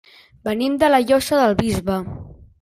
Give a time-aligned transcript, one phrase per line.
[0.47, 2.01] Venim de la Llosa del Bisbe.